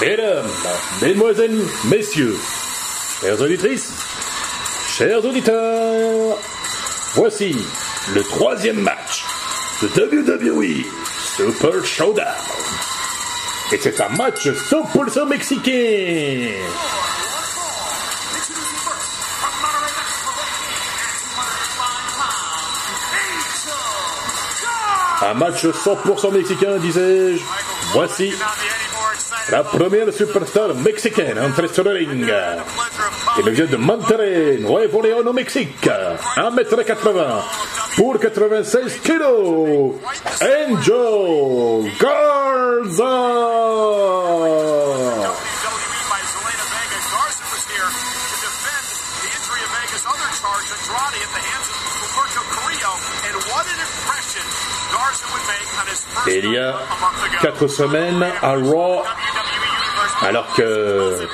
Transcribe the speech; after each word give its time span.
Mesdames, 0.00 0.46
Mesdemoiselles, 1.02 1.64
Messieurs, 1.86 2.36
chères 3.20 3.40
auditrices, 3.40 3.92
chers 4.96 5.24
auditeurs, 5.24 6.38
voici 7.14 7.56
le 8.14 8.22
troisième 8.22 8.80
match 8.80 9.24
de 9.82 9.88
WWE 9.88 10.84
Super 11.36 11.84
Showdown. 11.84 12.26
Et 13.72 13.78
c'est 13.78 14.00
un 14.00 14.08
match 14.10 14.46
100% 14.46 15.28
mexicain. 15.28 16.52
Un 25.20 25.34
match 25.34 25.64
100% 25.64 26.32
mexicain, 26.32 26.78
disais-je. 26.78 27.42
Voici 27.92 28.32
la 29.50 29.64
première 29.64 30.12
superstar 30.12 30.74
mexicaine 30.74 31.38
entre 31.38 31.66
sur 31.72 31.84
le 31.84 31.92
ring. 31.92 32.30
Il 33.38 33.50
vient 33.50 33.66
de 33.66 33.76
Monterrey, 33.76 34.58
Nuevo 34.60 35.00
León 35.02 35.26
au 35.26 35.32
Mexique. 35.32 35.88
1m80 36.36 37.42
pour 37.96 38.18
96 38.18 39.00
kilos. 39.02 39.94
Angel 40.42 41.92
Garza. 42.00 43.38
Il 56.30 56.52
y 56.52 56.58
a 56.58 56.74
quatre 57.40 57.66
semaines 57.68 58.24
à 58.42 58.52
Raw, 58.52 59.02
alors 60.22 60.52
que 60.54 61.28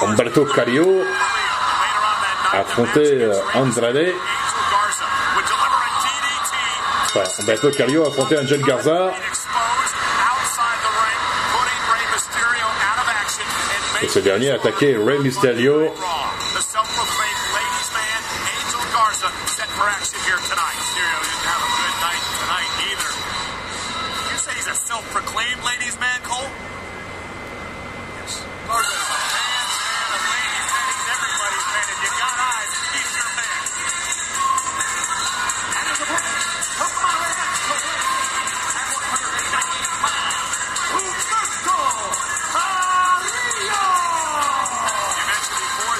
Humberto 0.00 0.44
Carrillo 0.46 1.04
affrontait 2.52 3.20
euh, 3.20 3.34
Andrade. 3.54 4.14
Enfin, 7.04 7.42
Humberto 7.42 7.70
Carrillo 7.70 8.06
affrontait 8.06 8.38
Angel 8.38 8.62
Garza. 8.62 9.12
Et 14.00 14.08
ce 14.08 14.20
dernier 14.20 14.52
a 14.52 14.54
attaqué 14.54 14.96
Rey 14.96 15.18
Mysterio 15.18 15.92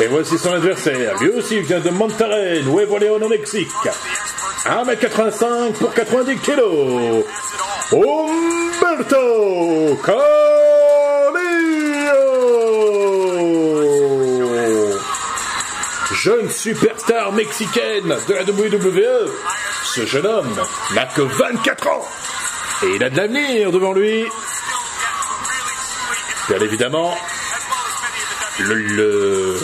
Et 0.00 0.06
voici 0.06 0.38
son 0.38 0.52
adversaire. 0.52 1.16
Lui 1.20 1.30
aussi 1.30 1.60
vient 1.60 1.80
de 1.80 1.90
Monterrey, 1.90 2.62
Nuevo 2.62 2.98
León 2.98 3.20
au 3.22 3.28
Mexique. 3.28 3.68
1m85 4.64 5.72
pour 5.72 5.92
90 5.92 6.36
kg. 6.36 6.60
Humberto 7.92 9.16
Carrillo 10.04 10.18
Jeune 16.12 16.50
superstar 16.50 17.32
mexicaine 17.32 18.14
de 18.28 18.34
la 18.34 18.42
WWE, 18.42 19.30
ce 19.84 20.04
jeune 20.04 20.26
homme 20.26 20.54
n'a 20.94 21.06
que 21.06 21.22
24 21.22 21.88
ans 21.88 22.04
et 22.82 22.94
il 22.96 23.04
a 23.04 23.10
de 23.10 23.16
l'avenir 23.16 23.72
devant 23.72 23.92
lui. 23.92 24.24
Bien 26.48 26.58
évidemment, 26.60 27.14
le. 28.60 29.56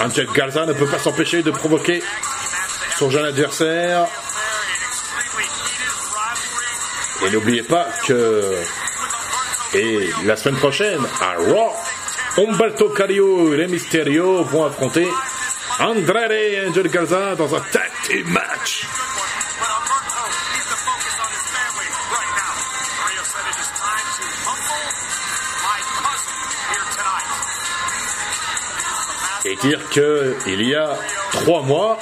Angel 0.00 0.26
Garza 0.34 0.64
ne 0.66 0.72
peut 0.72 0.86
pas 0.86 0.98
s'empêcher 0.98 1.42
de 1.42 1.50
provoquer 1.50 2.02
son 2.98 3.10
jeune 3.10 3.26
adversaire. 3.26 4.06
Et 7.26 7.30
n'oubliez 7.30 7.62
pas 7.62 7.86
que 8.06 8.56
et 9.74 10.10
la 10.24 10.36
semaine 10.36 10.58
prochaine 10.58 11.00
à 11.20 11.34
Raw, 11.34 11.72
Humberto 12.38 12.88
Carrillo 12.88 13.54
et 13.54 13.68
Mysterio 13.68 14.42
vont 14.42 14.64
affronter 14.64 15.06
Andrade 15.78 16.32
et 16.32 16.66
Angel 16.68 16.88
Garza 16.88 17.36
dans 17.36 17.54
un 17.54 17.60
tag 17.60 17.90
team 18.04 18.28
match. 18.30 18.86
Dire 29.62 29.80
que 29.90 30.34
il 30.46 30.62
y 30.66 30.74
a 30.74 30.96
trois 31.32 31.62
mois, 31.62 31.98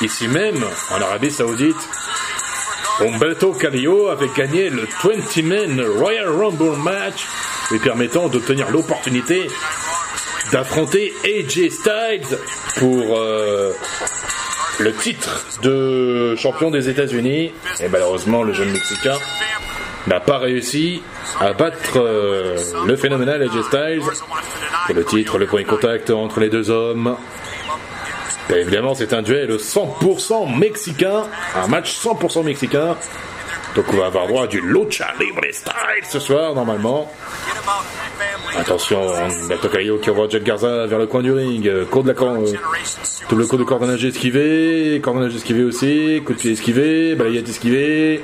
ici 0.00 0.28
même, 0.28 0.62
en 0.90 1.00
Arabie 1.02 1.30
Saoudite, 1.30 1.88
Humberto 3.00 3.52
Carrillo 3.52 4.08
avait 4.08 4.30
gagné 4.36 4.70
le 4.70 4.84
20-man 5.02 5.80
Royal 5.98 6.28
Rumble 6.28 6.76
match, 6.76 7.26
lui 7.70 7.78
permettant 7.78 8.28
d'obtenir 8.28 8.70
l'opportunité 8.70 9.48
d'affronter 10.52 11.12
AJ 11.24 11.70
Styles 11.70 12.38
pour 12.76 13.18
euh, 13.18 13.72
le 14.78 14.92
titre 14.94 15.46
de 15.62 16.34
champion 16.36 16.70
des 16.70 16.88
États-Unis. 16.88 17.52
Et 17.80 17.88
malheureusement, 17.88 18.42
le 18.42 18.52
jeune 18.52 18.70
Mexicain 18.70 19.16
n'a 20.06 20.20
pas 20.20 20.38
réussi 20.38 21.02
à 21.40 21.52
battre 21.52 21.96
euh, 21.96 22.56
le 22.86 22.96
phénoménal 22.96 23.42
AJ 23.42 23.62
Styles. 23.62 24.02
Et 24.88 24.92
le 24.92 25.04
titre, 25.04 25.38
le 25.38 25.46
de 25.46 25.62
contact 25.64 26.10
entre 26.10 26.40
les 26.40 26.48
deux 26.48 26.70
hommes. 26.70 27.16
Évidemment, 28.50 28.94
c'est 28.94 29.12
un 29.12 29.22
duel 29.22 29.56
100% 29.56 30.58
mexicain, 30.58 31.24
un 31.54 31.66
match 31.68 31.98
100% 31.98 32.44
mexicain. 32.44 32.96
Donc 33.74 33.84
on 33.92 33.96
va 33.96 34.06
avoir 34.06 34.26
droit 34.26 34.44
à 34.44 34.46
du 34.46 34.60
lucha 34.60 35.08
libre 35.20 35.42
style 35.52 36.04
ce 36.08 36.18
soir 36.18 36.54
normalement. 36.54 37.10
Attention, 38.56 39.12
Caillot 39.70 39.98
qui 39.98 40.10
envoie 40.10 40.28
Jet 40.28 40.42
Garza 40.42 40.86
vers 40.86 40.98
le 40.98 41.06
coin 41.06 41.22
du 41.22 41.32
ring. 41.32 41.84
Cours 41.90 42.02
de 42.02 42.08
la 42.08 42.14
cor... 42.14 42.36
Double 43.28 43.46
coup 43.46 43.58
de 43.58 43.64
cordonnage 43.64 44.04
esquivé, 44.06 45.00
cordonnage 45.04 45.36
esquivé 45.36 45.62
aussi, 45.62 46.22
coup 46.24 46.32
de 46.32 46.38
pied 46.38 46.52
esquivé, 46.52 47.14
balayette 47.14 47.48
esquivé. 47.48 48.22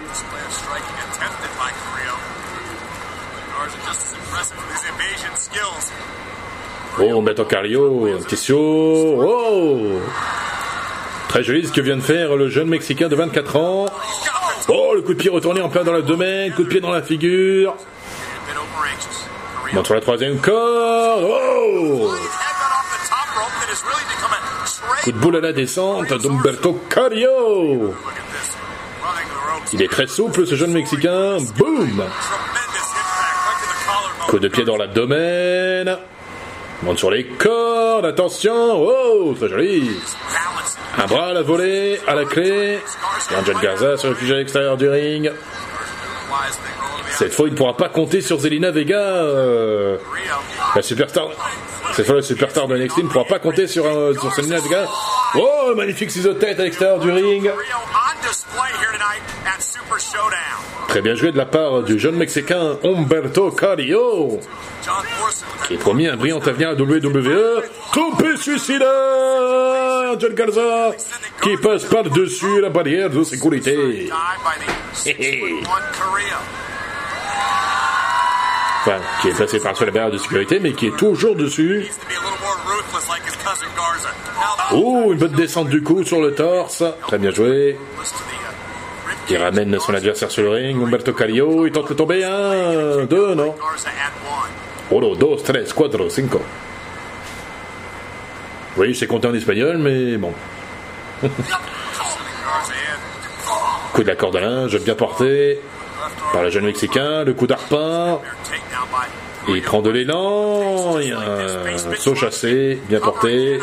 Oh, 7.01 7.21
Beto 7.23 7.45
Carrillo, 7.45 8.09
question. 8.29 8.57
Oh 8.57 10.01
Très 11.29 11.43
joli 11.43 11.67
ce 11.67 11.73
que 11.73 11.81
vient 11.81 11.97
de 11.97 12.03
faire 12.03 12.37
le 12.37 12.49
jeune 12.49 12.69
Mexicain 12.69 13.09
de 13.09 13.17
24 13.17 13.57
ans. 13.57 13.87
Oh, 14.69 14.93
le 14.95 15.03
coup 15.03 15.15
de 15.15 15.19
pied 15.19 15.31
retourné 15.31 15.61
en 15.61 15.69
plein 15.69 15.83
dans 15.83 15.99
domaine, 16.01 16.53
coup 16.53 16.63
de 16.63 16.69
pied 16.69 16.81
dans 16.81 16.93
la 16.93 17.03
figure. 17.03 17.75
Montre 19.73 19.95
la 19.95 20.01
troisième 20.01 20.39
corde. 20.39 21.25
Oh 21.25 22.15
Coup 25.03 25.13
de 25.13 25.19
boule 25.19 25.37
à 25.37 25.41
la 25.41 25.53
descente 25.53 26.13
d'Umberto 26.13 26.81
Carrillo. 26.89 27.95
Il 29.73 29.83
est 29.83 29.91
très 29.91 30.07
souple 30.07 30.47
ce 30.47 30.55
jeune 30.55 30.73
Mexicain. 30.73 31.39
Boum 31.59 32.05
Coup 34.29 34.39
de 34.39 34.49
pied 34.49 34.65
dans 34.65 34.77
l'abdomen. 34.77 35.99
Monte 36.83 36.99
sur 36.99 37.11
les 37.11 37.25
cordes, 37.25 38.05
attention, 38.05 38.53
oh, 38.77 39.35
très 39.39 39.49
joli. 39.49 39.91
Un 40.99 41.07
bras 41.07 41.29
à 41.29 41.33
la 41.33 41.43
volée, 41.43 42.01
à 42.07 42.15
la 42.15 42.25
clé. 42.25 42.79
Angel 43.37 43.57
Garza 43.63 43.97
se 43.97 44.07
réfugie 44.07 44.33
à 44.33 44.37
l'extérieur 44.37 44.77
du 44.77 44.89
ring. 44.89 45.31
Cette 47.11 47.33
fois, 47.33 47.47
il 47.47 47.53
ne 47.53 47.57
pourra 47.57 47.77
pas 47.77 47.89
compter 47.89 48.21
sur 48.21 48.39
Zelina 48.39 48.71
Vega. 48.71 48.97
Cette 51.95 52.07
fois, 52.07 52.17
la 52.17 52.23
superstar 52.23 52.69
de 52.69 52.77
NXT 52.77 52.99
ne 53.05 53.09
pourra 53.09 53.25
pas 53.25 53.39
compter 53.39 53.67
sur, 53.67 53.87
euh, 53.87 54.13
sur 54.15 54.33
Zelina 54.33 54.59
Vega. 54.59 54.87
Oh, 55.37 55.75
magnifique 55.77 56.11
ciseau 56.11 56.33
de 56.33 56.39
tête 56.39 56.59
à 56.61 56.65
l'extérieur 56.65 56.99
du 56.99 57.11
ring. 57.11 57.51
Très 60.89 61.03
bien 61.03 61.15
joué 61.15 61.33
de 61.33 61.37
la 61.37 61.47
part 61.47 61.83
du 61.83 61.99
jeune 61.99 62.17
Mexicain 62.17 62.77
Humberto 62.83 63.51
Carrillo, 63.51 64.41
qui 65.67 65.75
est 65.75 65.79
promis 65.79 66.07
un 66.07 66.17
brillant 66.17 66.41
avenir 66.41 66.71
à 66.71 66.75
WWE. 66.75 67.63
Toupé 67.93 68.37
suicidaire 68.37 68.89
Angel 70.15 70.35
Garza, 70.35 70.93
qui 71.43 71.57
passe 71.57 71.85
par-dessus 71.85 72.61
la 72.61 72.71
barrière 72.71 73.11
de 73.11 73.23
sécurité. 73.25 74.09
Enfin, 78.87 79.01
qui 79.23 79.29
est 79.29 79.39
passé 79.39 79.61
par-dessus 79.61 79.85
la 79.87 79.91
barrière 79.93 80.13
de 80.13 80.19
sécurité, 80.19 80.61
mais 80.61 80.73
qui 80.73 80.87
est 80.87 80.97
toujours 80.97 81.35
dessus. 81.35 81.87
Oh, 84.73 85.13
une 85.13 85.19
bonne 85.19 85.33
descente 85.33 85.69
du 85.69 85.83
coup 85.83 86.05
sur 86.05 86.21
le 86.21 86.35
torse. 86.35 86.83
Très 87.07 87.19
bien 87.19 87.31
joué. 87.31 87.79
Il 89.31 89.37
ramène 89.37 89.79
son 89.79 89.95
adversaire 89.95 90.31
sur 90.31 90.43
le 90.43 90.51
ring. 90.51 90.83
Umberto 90.83 91.13
Carrillo, 91.13 91.67
il 91.67 91.73
tente 91.73 91.89
de 91.89 91.95
tomber. 91.95 92.25
Un, 92.25 93.05
deux, 93.05 93.35
non. 93.35 93.55
Uno, 94.91 95.15
dos, 95.15 95.37
tres, 95.37 95.73
cuatro, 95.73 96.11
cinco. 96.11 96.41
Oui, 98.77 98.95
c'est 98.95 99.07
compté 99.07 99.29
en 99.29 99.35
espagnol, 99.35 99.79
mais 99.79 100.17
bon. 100.17 100.33
coup 103.93 104.03
de 104.03 104.09
la 104.09 104.17
corde 104.17 104.37
à 104.37 104.41
linge, 104.41 104.79
bien 104.81 104.97
porté 104.97 105.61
par 106.33 106.43
le 106.43 106.51
jeune 106.51 106.65
Mexicain. 106.65 107.25
Le 107.25 107.35
coup 107.35 107.47
d'arpin. 107.47 108.21
Il 109.49 109.63
prend 109.63 109.83
de 109.83 109.91
l'élan, 109.91 110.99
il 110.99 111.09
y 111.09 111.13
a 111.13 111.19
un 111.19 111.95
saut 111.97 112.15
chassé, 112.15 112.81
bien 112.89 112.99
porté. 112.99 113.61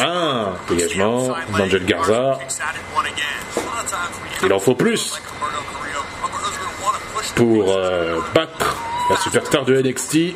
Un 0.00 0.54
dégagement 0.68 1.36
d'Angel 1.56 1.84
Garza. 1.84 2.38
Il 4.42 4.52
en 4.52 4.58
faut 4.58 4.74
plus 4.74 5.20
pour 7.36 7.76
euh, 7.76 8.18
battre 8.34 8.76
la 9.08 9.16
superstar 9.16 9.64
de 9.64 9.80
NXT, 9.80 10.34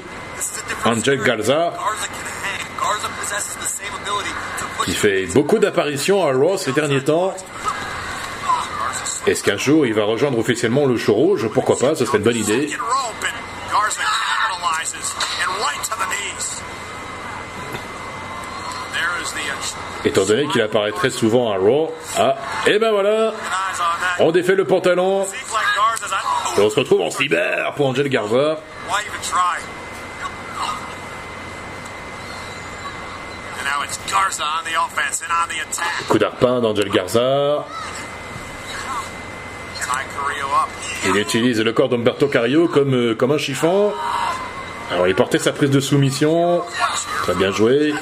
Angel 0.85 1.23
Garza, 1.23 1.75
qui 4.85 4.93
fait 4.93 5.27
beaucoup 5.27 5.59
d'apparitions 5.59 6.27
à 6.27 6.33
Raw 6.33 6.57
ces 6.57 6.73
derniers 6.73 7.03
temps. 7.03 7.35
Est-ce 9.27 9.43
qu'un 9.43 9.57
jour 9.57 9.87
il 9.87 9.95
va 9.95 10.05
rejoindre 10.05 10.39
officiellement 10.39 10.85
le 10.85 10.99
show 10.99 11.15
rouge 11.15 11.49
Pourquoi 11.49 11.79
pas, 11.79 11.95
ce 11.95 12.05
serait 12.05 12.19
une 12.19 12.25
bonne 12.25 12.37
idée. 12.37 12.69
Étant 20.05 20.25
donné 20.27 20.47
qu'il 20.49 20.61
apparaît 20.61 20.93
très 20.93 21.09
souvent 21.09 21.51
à 21.51 21.57
Raw. 21.57 21.91
Ah, 22.19 22.37
et 22.67 22.79
ben 22.79 22.91
voilà 22.91 23.33
On 24.19 24.31
défait 24.31 24.55
le 24.55 24.67
pantalon. 24.67 25.25
Et 26.57 26.61
on 26.61 26.69
se 26.69 26.79
retrouve 26.79 27.01
en 27.01 27.11
cyber 27.11 27.73
pour 27.75 27.87
Angel 27.87 28.09
Garza. 28.11 28.59
Coup 36.09 36.19
d'arpin 36.19 36.61
d'Angel 36.61 36.91
Garza. 36.91 37.65
Il 41.07 41.17
utilise 41.17 41.61
le 41.61 41.73
corps 41.73 41.89
d'Umberto 41.89 42.29
Carrillo 42.29 42.69
comme, 42.69 42.95
euh, 42.95 43.15
comme 43.15 43.33
un 43.33 43.39
chiffon. 43.39 43.93
Alors 44.91 45.09
il 45.09 45.15
portait 45.15 45.39
sa 45.39 45.53
prise 45.53 45.71
de 45.71 45.81
soumission. 45.81 46.63
Très 47.23 47.35
bien 47.35 47.51
joué. 47.51 47.95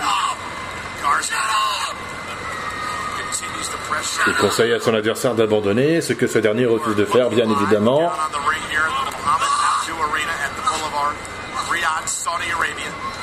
Il 4.27 4.35
conseille 4.35 4.73
à 4.73 4.81
son 4.81 4.95
adversaire 4.95 5.35
d'abandonner, 5.35 6.01
ce 6.01 6.13
que 6.13 6.27
ce 6.27 6.39
dernier 6.39 6.67
refuse 6.67 6.97
de 6.97 7.05
faire, 7.05 7.29
bien 7.31 7.49
évidemment. 7.51 8.11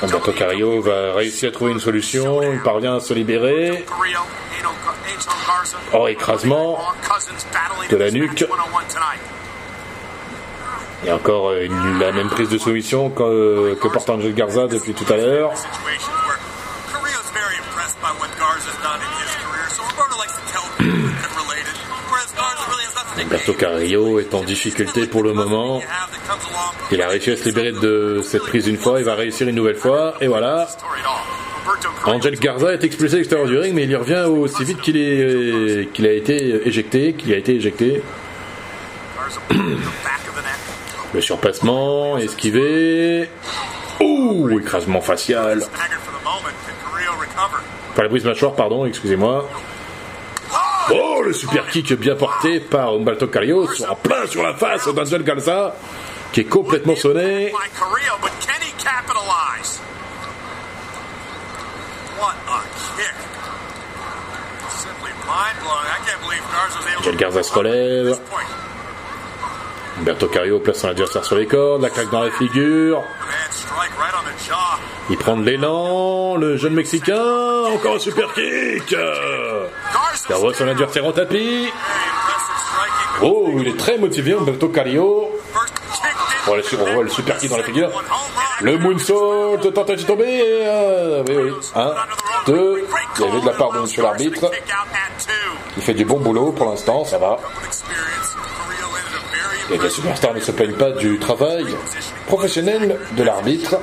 Humberto 0.02 0.32
Carrillo 0.32 0.80
va 0.80 1.14
réussir 1.14 1.50
à 1.50 1.52
trouver 1.52 1.72
une 1.72 1.80
solution, 1.80 2.42
il 2.42 2.60
parvient 2.60 2.96
à 2.96 3.00
se 3.00 3.14
libérer. 3.14 3.84
Oh, 5.92 6.06
écrasement 6.06 6.78
de 7.90 7.96
la 7.96 8.10
nuque. 8.10 8.44
Et 11.04 11.12
encore 11.12 11.52
la 11.52 12.12
même 12.12 12.28
prise 12.28 12.48
de 12.50 12.58
soumission 12.58 13.10
que, 13.10 13.74
que 13.74 13.88
porte 13.88 14.10
Angel 14.10 14.34
Garza 14.34 14.66
depuis 14.66 14.92
tout 14.92 15.10
à 15.12 15.16
l'heure. 15.16 15.52
Alberto 23.18 23.52
Carrillo 23.52 24.18
est 24.18 24.34
en 24.34 24.42
difficulté 24.42 25.06
pour 25.06 25.22
le 25.22 25.32
moment. 25.32 25.80
Il 26.90 27.02
a 27.02 27.08
réussi 27.08 27.30
à 27.30 27.36
se 27.36 27.44
libérer 27.44 27.72
de 27.72 28.22
cette 28.24 28.42
prise 28.42 28.66
une 28.66 28.76
fois, 28.76 28.98
il 28.98 29.04
va 29.04 29.14
réussir 29.14 29.48
une 29.48 29.56
nouvelle 29.56 29.76
fois, 29.76 30.14
et 30.20 30.26
voilà. 30.26 30.68
Angel 32.04 32.38
Garza 32.38 32.72
est 32.72 32.82
expulsé 32.82 33.14
à 33.14 33.18
l'extérieur 33.18 33.46
du 33.46 33.58
ring, 33.58 33.74
mais 33.74 33.84
il 33.84 33.90
y 33.90 33.96
revient 33.96 34.24
aussi 34.26 34.64
vite 34.64 34.80
qu'il 34.80 35.88
qu'il 35.92 36.06
a 36.06 36.12
été 36.12 36.66
éjecté, 36.66 37.12
qu'il 37.12 37.32
a 37.32 37.36
été 37.36 37.54
éjecté. 37.54 38.02
Le 41.12 41.20
surpassement, 41.20 42.18
esquivé. 42.18 43.28
Ouh, 44.00 44.60
écrasement 44.60 45.00
facial. 45.00 45.60
Enfin, 47.90 48.02
la 48.02 48.08
brise 48.08 48.24
mâchoire, 48.24 48.54
pardon, 48.54 48.86
excusez-moi. 48.86 49.48
Oh, 50.92 51.22
le 51.24 51.32
super 51.32 51.66
kick 51.68 51.92
bien 51.94 52.14
porté 52.14 52.60
par 52.60 52.94
Umberto 52.94 53.26
Carrillo, 53.26 53.68
en 53.88 53.94
plein 53.96 54.26
sur 54.26 54.42
la 54.42 54.54
face 54.54 54.86
d'Angel 54.92 55.24
Galza, 55.24 55.74
qui 56.32 56.40
est 56.40 56.44
complètement 56.44 56.96
sonné. 56.96 57.52
Angel 66.98 67.16
Garza 67.16 67.42
se 67.42 67.52
relève. 67.52 68.18
Umberto 69.98 70.28
Carrillo 70.28 70.60
place 70.60 70.78
son 70.78 70.88
adversaire 70.88 71.24
sur 71.24 71.36
les 71.36 71.46
cordes, 71.46 71.82
la 71.82 71.90
claque 71.90 72.10
dans 72.10 72.22
la 72.22 72.30
figure. 72.30 73.02
Il 75.10 75.16
prend 75.18 75.36
de 75.36 75.44
l'élan, 75.44 76.36
le 76.36 76.56
jeune 76.56 76.74
Mexicain, 76.74 77.64
encore 77.74 77.96
un 77.96 77.98
super 77.98 78.32
kick. 78.32 78.96
Il 80.28 80.54
son 80.54 80.68
adversaire 80.68 81.04
en 81.04 81.12
tapis. 81.12 81.70
Oh, 83.22 83.50
il 83.58 83.68
est 83.68 83.76
très 83.76 83.98
motivé, 83.98 84.32
Umberto 84.32 84.68
Carrillo. 84.68 85.30
On 86.46 86.94
voit 86.94 87.02
le 87.02 87.08
super 87.08 87.36
kick 87.38 87.50
dans 87.50 87.58
la 87.58 87.64
figure. 87.64 87.90
Le 88.62 88.78
moonsault, 88.78 89.58
tentative 89.58 90.06
de 90.06 90.06
tomber. 90.06 90.42
Euh, 90.42 91.22
oui, 91.28 91.34
oui. 91.36 91.52
Un, 91.74 91.94
deux. 92.46 92.86
Il 93.18 93.24
y 93.24 93.28
avait 93.28 93.40
de 93.40 93.46
la 93.46 93.52
part 93.52 93.72
de 93.72 93.80
monsieur 93.80 94.02
l'arbitre. 94.02 94.50
Il 95.76 95.82
fait 95.82 95.94
du 95.94 96.04
bon 96.04 96.18
boulot 96.18 96.52
pour 96.52 96.68
l'instant, 96.68 97.04
ça 97.04 97.18
va. 97.18 97.38
Et 99.70 99.78
les 99.78 99.90
superstars 99.90 100.34
ne 100.34 100.40
se 100.40 100.50
plaignent 100.50 100.76
pas 100.76 100.90
du 100.90 101.18
travail 101.18 101.64
professionnel 102.26 102.98
de 103.12 103.22
l'arbitre. 103.22 103.76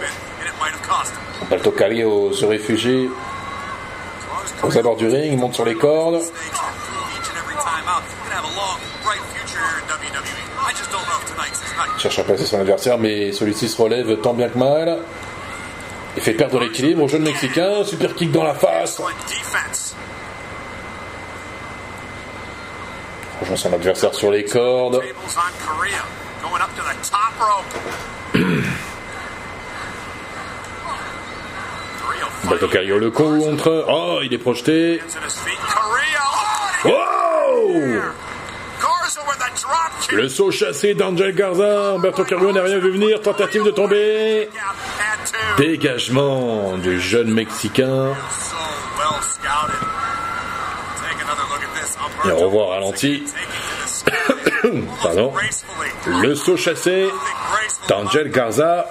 Alberto 1.43 1.71
Carrillo 1.71 2.33
se 2.33 2.45
réfugie 2.45 3.09
aux 4.63 4.77
abords 4.77 4.97
du 4.97 5.07
ring, 5.07 5.31
il 5.31 5.37
monte 5.37 5.55
sur 5.55 5.65
les 5.65 5.75
cordes. 5.75 6.21
Cherche 11.97 12.19
à 12.19 12.23
passer 12.23 12.45
son 12.45 12.59
adversaire, 12.59 12.97
mais 12.97 13.31
celui-ci 13.31 13.69
se 13.69 13.81
relève 13.81 14.17
tant 14.17 14.33
bien 14.33 14.49
que 14.49 14.57
mal. 14.57 14.99
Il 16.15 16.23
fait 16.23 16.33
perdre 16.33 16.59
l'équilibre 16.59 17.03
au 17.03 17.07
jeune 17.07 17.23
Mexicain, 17.23 17.83
super 17.83 18.13
kick 18.13 18.31
dans 18.31 18.43
la 18.43 18.55
face. 18.55 19.01
Rejoint 23.41 23.55
son 23.55 23.73
adversaire 23.73 24.13
sur 24.13 24.31
les 24.31 24.43
cordes. 24.45 25.01
Bato 32.49 32.67
le 32.67 33.09
contre. 33.11 33.85
Oh, 33.89 34.19
il 34.23 34.33
est 34.33 34.37
projeté. 34.37 35.01
Oh 36.85 37.73
Le 40.11 40.29
saut 40.29 40.51
chassé 40.51 40.93
d'Angel 40.93 41.35
Garza. 41.35 41.91
Humberto 41.95 42.23
Carrillo 42.23 42.53
n'a 42.53 42.63
rien 42.63 42.79
vu 42.79 42.91
venir. 42.91 43.21
Tentative 43.21 43.63
de 43.63 43.71
tomber. 43.71 44.49
Dégagement 45.57 46.77
du 46.77 47.01
jeune 47.01 47.33
Mexicain. 47.33 48.13
Et 52.25 52.31
on 52.31 52.37
revoit 52.37 52.67
ralenti. 52.69 53.23
Pardon. 55.03 55.33
Le 56.07 56.35
saut 56.35 56.57
chassé 56.57 57.09
d'Angel 57.87 58.31
Garza. 58.31 58.85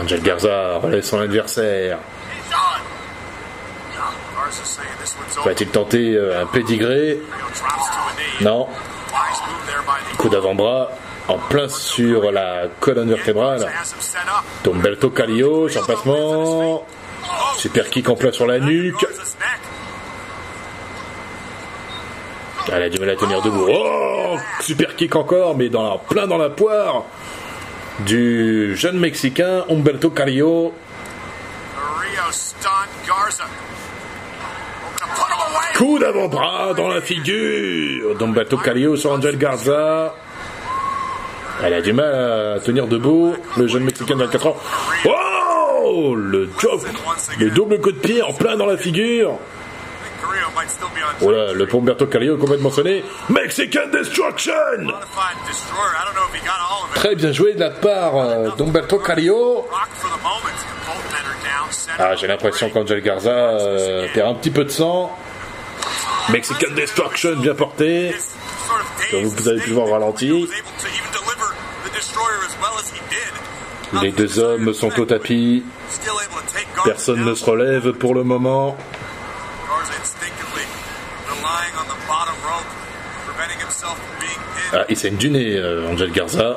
Angel 0.00 0.22
Garza 0.22 0.78
relève 0.78 1.02
son 1.02 1.20
adversaire. 1.20 1.98
Va-t-il 5.44 5.70
tenter 5.70 6.14
euh, 6.14 6.42
un 6.42 6.46
pédigré? 6.46 7.20
Non. 8.40 8.68
Coup 10.18 10.28
d'avant-bras 10.28 10.90
en 11.28 11.38
plein 11.38 11.68
sur 11.68 12.30
la 12.30 12.64
colonne 12.80 13.08
vertébrale. 13.08 13.66
Tomberto 14.62 15.10
Calio, 15.10 15.68
sur. 15.68 15.86
Super 17.66 17.90
kick 17.90 18.08
en 18.08 18.14
plein 18.14 18.30
sur 18.30 18.46
la 18.46 18.60
nuque. 18.60 19.04
Elle 22.72 22.82
a 22.84 22.88
du 22.88 23.00
mal 23.00 23.10
à 23.10 23.16
tenir 23.16 23.42
debout. 23.42 23.66
Oh 23.68 24.36
Super 24.60 24.94
kick 24.94 25.16
encore, 25.16 25.56
mais 25.56 25.68
dans 25.68 25.82
la, 25.82 25.98
plein 25.98 26.28
dans 26.28 26.38
la 26.38 26.48
poire 26.48 27.02
du 28.06 28.76
jeune 28.76 29.00
Mexicain 29.00 29.64
Humberto 29.68 30.10
Carrillo. 30.10 30.74
Coup 35.74 35.98
d'avant-bras 35.98 36.72
dans 36.74 36.86
la 36.86 37.00
figure 37.00 38.14
d'Humberto 38.14 38.58
Carrillo 38.58 38.94
sur 38.94 39.10
Angel 39.10 39.36
Garza. 39.36 40.14
Elle 41.64 41.74
a 41.74 41.80
du 41.80 41.92
mal 41.92 42.14
à 42.14 42.60
tenir 42.60 42.86
debout, 42.86 43.34
le 43.56 43.66
jeune 43.66 43.82
Mexicain 43.82 44.14
de 44.14 44.22
24 44.22 44.46
ans. 44.46 44.56
Oh 45.04 45.25
Le 46.14 46.48
job 46.60 46.80
Le 47.38 47.50
double 47.50 47.80
coup 47.80 47.92
de 47.92 47.98
pied 47.98 48.22
en 48.22 48.32
plein 48.32 48.56
dans 48.56 48.66
la 48.66 48.76
figure 48.76 49.38
voilà, 51.20 51.52
le 51.52 51.66
pont 51.66 51.80
Berto 51.80 52.06
Carrillo 52.06 52.36
complètement 52.36 52.70
sonné. 52.70 53.04
Mexican 53.28 53.88
Destruction 53.92 54.52
Très 56.94 57.14
bien 57.14 57.32
joué 57.32 57.54
de 57.54 57.60
la 57.60 57.70
part 57.70 58.16
euh, 58.16 58.50
d'Umberto. 58.56 59.00
Ah, 61.98 62.14
j'ai 62.16 62.26
l'impression 62.26 62.70
qu'Angel 62.70 63.02
Garza 63.02 63.30
euh, 63.30 64.06
perd 64.12 64.28
un 64.28 64.34
petit 64.34 64.50
peu 64.50 64.64
de 64.64 64.70
sang. 64.70 65.16
Mexican 66.30 66.72
Destruction 66.74 67.36
bien 67.36 67.54
porté. 67.54 68.14
Comme 69.10 69.24
vous 69.24 69.48
avez 69.48 69.60
pu 69.60 69.70
voir 69.70 69.86
au 69.86 69.92
ralenti. 69.92 70.48
Les 74.02 74.12
deux 74.12 74.38
hommes 74.38 74.74
sont 74.74 74.98
au 75.00 75.04
tapis. 75.04 75.64
Personne 76.86 77.24
ne 77.24 77.34
se 77.34 77.44
relève 77.44 77.92
pour 77.94 78.14
le 78.14 78.22
moment. 78.22 78.76
Ah, 84.72 84.84
il 84.88 84.96
s'est 84.96 85.10
du 85.10 85.30
nez, 85.30 85.56
euh, 85.56 85.88
Angel 85.88 86.12
Garza. 86.12 86.56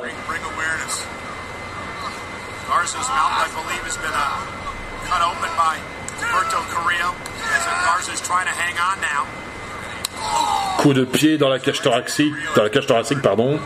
Coup 10.78 10.94
de 10.94 11.04
pied 11.04 11.38
dans 11.38 11.48
la 11.48 11.58
cage 11.58 11.82
thoracique, 11.82 12.34
dans 12.54 12.62
la 12.62 12.70
cage 12.70 12.86
thoracique, 12.86 13.20
pardon. 13.20 13.58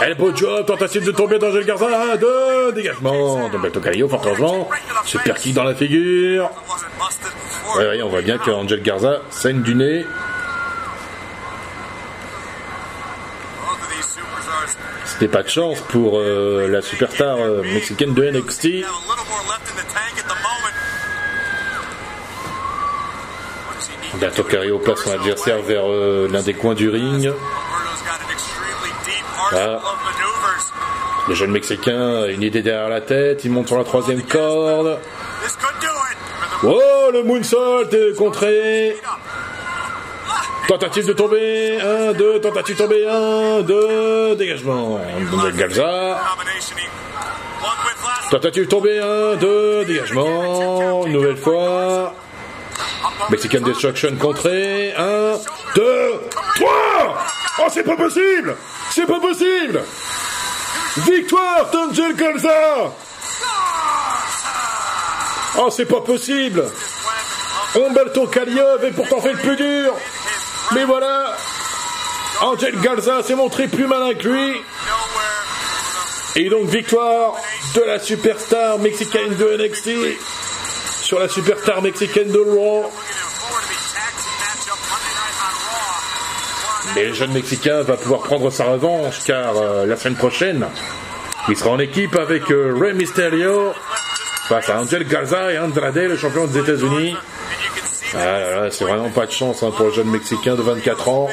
Elbow 0.00 0.34
job, 0.34 0.66
tentative 0.66 1.04
de 1.04 1.10
tomber 1.10 1.38
d'Angel 1.38 1.64
Garza, 1.64 1.86
1, 2.12 2.16
2, 2.16 2.72
dégagement 2.72 3.48
d'Umberto 3.48 3.80
Carrillo, 3.80 4.08
fort 4.08 4.22
heureusement. 4.24 4.68
Super 5.04 5.36
kick 5.36 5.54
dans 5.54 5.64
la 5.64 5.74
figure. 5.74 6.50
Oui, 7.76 7.84
oui, 7.90 8.02
on 8.02 8.08
voit 8.08 8.22
bien 8.22 8.38
que 8.38 8.50
Angel 8.50 8.80
Garza 8.82 9.22
saigne 9.30 9.62
du 9.62 9.74
nez. 9.74 10.06
C'était 15.04 15.28
pas 15.28 15.42
de 15.42 15.48
chance 15.48 15.80
pour 15.80 16.18
euh, 16.18 16.68
la 16.68 16.80
superstar 16.80 17.38
euh, 17.38 17.62
mexicaine 17.62 18.14
de 18.14 18.30
NXT. 18.30 18.84
Umberto 24.14 24.44
Carrillo 24.44 24.78
place 24.78 25.00
son 25.00 25.10
adversaire 25.10 25.60
vers 25.62 25.84
euh, 25.86 26.28
l'un 26.30 26.42
des 26.42 26.54
coins 26.54 26.74
du 26.74 26.88
ring. 26.88 27.32
Ah. 29.52 29.80
Le 31.28 31.34
jeune 31.34 31.50
Mexicain 31.50 32.22
a 32.22 32.26
une 32.28 32.42
idée 32.42 32.62
derrière 32.62 32.88
la 32.88 33.00
tête, 33.00 33.44
il 33.44 33.50
monte 33.50 33.68
sur 33.68 33.78
la 33.78 33.84
troisième 33.84 34.22
corde. 34.22 34.98
Oh, 36.64 37.10
le 37.12 37.22
moonsault 37.22 37.90
est 37.90 38.16
contré. 38.16 38.96
Tentative 40.66 41.06
de 41.06 41.12
tomber, 41.12 41.80
1, 41.80 42.12
2, 42.12 42.40
tentative 42.40 42.76
de 42.76 42.82
tomber, 42.82 43.06
1, 43.08 43.62
2, 43.62 44.36
dégagement. 44.36 45.00
Galza. 45.56 46.20
Tentative 48.30 48.64
de 48.64 48.68
tomber, 48.68 48.98
1, 48.98 49.36
2, 49.36 49.84
dégagement. 49.84 51.06
Une 51.06 51.12
nouvelle 51.12 51.36
fois. 51.36 52.14
Mexican 53.30 53.60
Destruction 53.60 54.16
contré, 54.16 54.94
1, 54.96 55.34
2, 55.74 56.20
3 56.56 57.18
Oh, 57.60 57.64
c'est 57.70 57.82
pas 57.82 57.96
possible 57.96 58.56
C'est 58.98 59.06
pas 59.06 59.20
possible. 59.20 59.80
Victoire 61.06 61.70
d'Angel 61.70 62.16
Galza 62.16 62.92
Oh, 65.56 65.70
c'est 65.70 65.84
pas 65.84 66.00
possible. 66.00 66.64
Umberto 67.76 68.26
Caglio 68.26 68.66
avait 68.66 68.90
pourtant 68.90 69.20
fait 69.20 69.34
le 69.34 69.38
plus 69.38 69.54
dur. 69.54 69.94
Mais 70.74 70.82
voilà, 70.82 71.36
Angel 72.40 72.76
Galza 72.80 73.22
s'est 73.22 73.36
montré 73.36 73.68
plus 73.68 73.86
malin 73.86 74.14
que 74.14 74.26
lui. 74.26 74.56
Et 76.34 76.48
donc 76.50 76.68
victoire 76.68 77.36
de 77.76 77.82
la 77.82 78.00
superstar 78.00 78.80
mexicaine 78.80 79.32
de 79.36 79.64
NXT 79.64 79.90
sur 81.02 81.20
la 81.20 81.28
superstar 81.28 81.82
mexicaine 81.82 82.32
de 82.32 82.40
Raw. 82.40 82.90
Mais 86.94 87.06
le 87.06 87.14
jeune 87.14 87.32
Mexicain 87.32 87.82
va 87.82 87.96
pouvoir 87.96 88.20
prendre 88.22 88.50
sa 88.50 88.64
revanche 88.64 89.22
car 89.24 89.56
euh, 89.56 89.86
la 89.86 89.96
semaine 89.96 90.16
prochaine, 90.16 90.66
il 91.48 91.56
sera 91.56 91.70
en 91.70 91.78
équipe 91.78 92.16
avec 92.16 92.50
euh, 92.50 92.74
Rey 92.78 92.92
Mysterio 92.94 93.72
face 94.48 94.68
à 94.68 94.80
Angel 94.80 95.04
Garza 95.06 95.52
et 95.52 95.58
Andrade, 95.58 95.96
le 95.96 96.16
champion 96.16 96.46
des 96.46 96.58
États-Unis. 96.58 97.14
Ah 98.16 98.70
c'est 98.70 98.84
vraiment 98.84 99.10
pas 99.10 99.26
de 99.26 99.30
chance 99.32 99.62
hein, 99.62 99.70
pour 99.76 99.86
le 99.86 99.92
jeune 99.92 100.10
Mexicain 100.10 100.54
de 100.54 100.62
24 100.62 101.08
ans. 101.08 101.28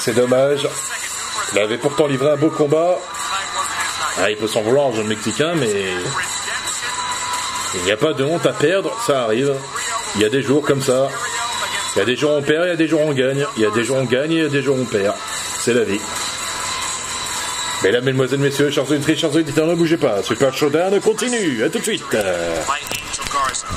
C'est 0.00 0.14
dommage. 0.14 0.66
Il 1.52 1.58
avait 1.58 1.78
pourtant 1.78 2.06
livré 2.06 2.30
un 2.30 2.36
beau 2.36 2.50
combat. 2.50 2.98
Ah, 4.20 4.30
il 4.30 4.36
peut 4.36 4.48
s'en 4.48 4.62
vouloir, 4.62 4.92
jeune 4.92 5.06
Mexicain, 5.06 5.54
mais 5.54 5.70
il 7.74 7.82
n'y 7.82 7.92
a 7.92 7.96
pas 7.96 8.14
de 8.14 8.24
honte 8.24 8.46
à 8.46 8.52
perdre, 8.52 8.90
ça 9.06 9.24
arrive. 9.24 9.54
Il 10.16 10.22
y 10.22 10.24
a 10.24 10.28
des 10.28 10.42
jours 10.42 10.62
comme 10.62 10.82
ça. 10.82 11.08
Il 11.94 11.98
y 11.98 12.02
a 12.02 12.04
des 12.04 12.16
jours 12.16 12.32
on 12.32 12.42
perd, 12.42 12.64
il 12.66 12.68
y 12.68 12.72
a 12.72 12.76
des 12.76 12.88
jours 12.88 13.00
on 13.00 13.12
gagne. 13.12 13.44
Il 13.56 13.62
y 13.62 13.66
a 13.66 13.70
des 13.70 13.84
jours 13.84 13.96
on 13.98 14.04
gagne, 14.04 14.32
il 14.32 14.42
y 14.42 14.44
a 14.44 14.48
des 14.48 14.62
jours 14.62 14.76
on 14.78 14.84
perd. 14.84 15.14
C'est 15.60 15.74
la 15.74 15.84
vie. 15.84 16.00
Mesdames, 17.82 18.04
Mesdemoiselles, 18.04 18.40
Messieurs, 18.40 18.70
chers 18.70 18.90
auditeurs, 18.90 19.16
chers 19.16 19.34
auditeurs, 19.34 19.66
ne 19.66 19.74
bougez 19.74 19.96
pas. 19.96 20.22
Super 20.22 20.52
Showdown 20.52 21.00
continue. 21.00 21.62
À 21.62 21.70
tout 21.70 21.78
de 21.78 21.84
suite. 21.84 22.04